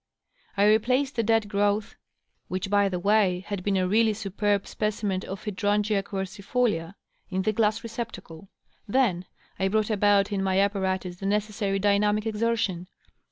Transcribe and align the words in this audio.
I 0.57 0.65
replaced 0.65 1.15
the 1.15 1.21
dead 1.21 1.47
growth 1.47 1.95
682 2.49 2.49
DOUGLAS 2.49 2.49
DUANE, 2.49 2.55
(which, 2.55 2.69
by 2.71 2.89
the 2.89 2.97
way, 3.07 3.39
had 3.45 3.63
been 3.63 3.77
a 3.77 3.87
really 3.87 4.13
superb 4.13 4.65
specimen 4.65 5.21
of 5.27 5.43
Hydrangea 5.43 6.01
qjierdfolia) 6.01 6.95
in 7.29 7.43
the 7.43 7.53
glass 7.53 7.83
receptacle. 7.83 8.49
Then 8.87 9.25
I 9.59 9.67
brought 9.67 9.91
about 9.91 10.31
in 10.31 10.41
my 10.41 10.57
ap 10.57 10.73
paratus 10.73 11.19
the 11.19 11.27
necessaiy 11.27 11.79
dynamic 11.79 12.25
exertion. 12.25 12.87